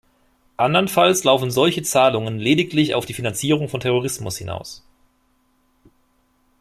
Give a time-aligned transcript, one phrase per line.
[0.57, 4.83] Andernfalls laufen solche Zahlungen lediglich auf die Finanzierung von Terrorismus hinaus.